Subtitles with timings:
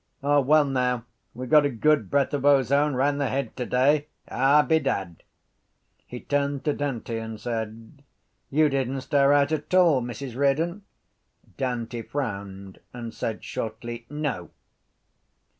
[0.23, 1.05] O, well now,
[1.35, 4.07] we got a good breath of ozone round the Head today.
[4.27, 5.21] Ay, bedad.
[6.07, 8.01] He turned to Dante and said:
[8.49, 10.81] —You didn’t stir out at all, Mrs Riordan?
[11.55, 14.49] Dante frowned and said shortly: —No.